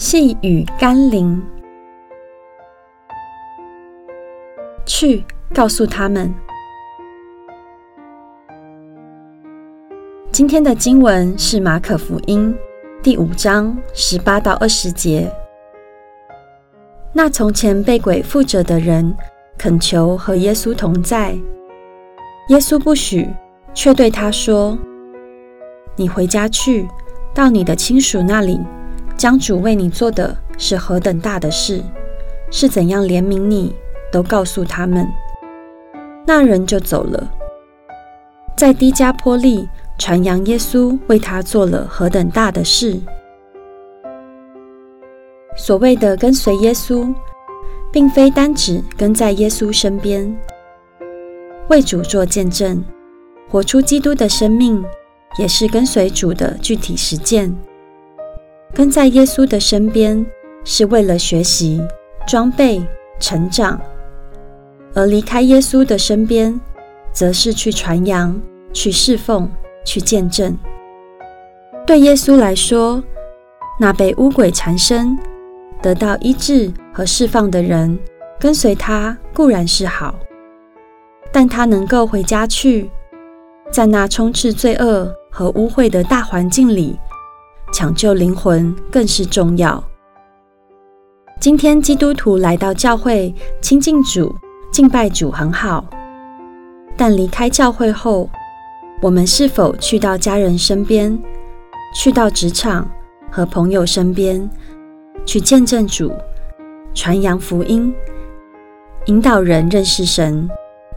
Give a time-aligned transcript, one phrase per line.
[0.00, 1.42] 细雨甘霖，
[4.86, 5.22] 去
[5.54, 6.34] 告诉他们。
[10.32, 12.56] 今天的经文是马可福音
[13.02, 15.30] 第五章十八到二十节。
[17.12, 19.14] 那从前被鬼附着的人
[19.58, 21.38] 恳求和耶稣同在，
[22.48, 23.28] 耶稣不许，
[23.74, 24.78] 却对他说
[25.94, 26.88] ：“你回家去，
[27.34, 28.58] 到你的亲属那里。”
[29.20, 31.82] 将主为你做的是何等大的事，
[32.50, 33.76] 是怎样怜悯你，
[34.10, 35.06] 都告诉他们。
[36.26, 37.30] 那人就走了，
[38.56, 42.98] 在低加波利传扬耶稣为他做了何等大的事。
[45.54, 47.14] 所谓的跟随耶稣，
[47.92, 50.34] 并非单指跟在耶稣身边，
[51.68, 52.82] 为主做见证，
[53.50, 54.82] 活出基督的生命，
[55.36, 57.54] 也是跟随主的具体实践。
[58.72, 60.24] 跟在耶稣的身边，
[60.64, 61.82] 是为了学习、
[62.26, 62.82] 装备、
[63.18, 63.76] 成长；
[64.94, 66.58] 而离开耶稣的身边，
[67.12, 68.40] 则是去传扬、
[68.72, 69.50] 去侍奉、
[69.84, 70.56] 去见证。
[71.86, 73.02] 对耶稣来说，
[73.78, 75.18] 那被污鬼缠身、
[75.82, 77.98] 得到医治和释放的人，
[78.38, 80.14] 跟随他固然是好，
[81.32, 82.88] 但他能够回家去，
[83.72, 86.96] 在那充斥罪恶和污秽的大环境里。
[87.72, 89.82] 抢救灵魂更是重要。
[91.40, 94.34] 今天基督徒来到教会亲近主、
[94.70, 95.84] 敬拜主很好，
[96.96, 98.28] 但离开教会后，
[99.00, 101.18] 我们是否去到家人身边，
[101.94, 102.86] 去到职场
[103.30, 104.50] 和朋友身边，
[105.24, 106.12] 去见证主、
[106.92, 107.94] 传扬福音、
[109.06, 110.46] 引导人认识神、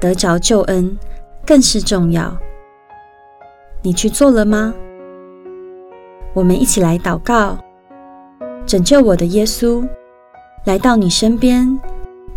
[0.00, 0.96] 得着救恩，
[1.44, 2.36] 更是重要。
[3.82, 4.72] 你去做了吗？
[6.34, 7.58] 我们一起来祷告，
[8.66, 9.86] 拯救我的耶稣，
[10.64, 11.78] 来到你身边，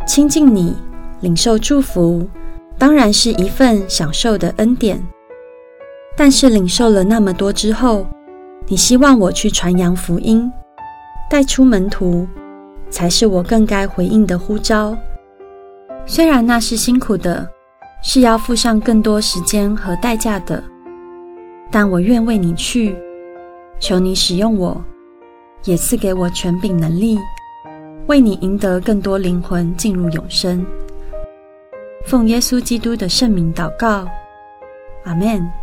[0.07, 0.75] 亲近你，
[1.19, 2.27] 领受祝福，
[2.77, 5.01] 当然是一份享受的恩典。
[6.17, 8.05] 但是领受了那么多之后，
[8.67, 10.51] 你希望我去传扬福音，
[11.29, 12.27] 带出门徒，
[12.89, 14.97] 才是我更该回应的呼召。
[16.05, 17.47] 虽然那是辛苦的，
[18.01, 20.63] 是要付上更多时间和代价的，
[21.69, 22.95] 但我愿为你去。
[23.81, 24.79] 求你使用我，
[25.65, 27.17] 也赐给我权柄能力，
[28.05, 30.63] 为你赢得更多灵魂进入永生。
[32.05, 34.07] 奉耶稣基督的圣名祷告，
[35.03, 35.60] 阿门。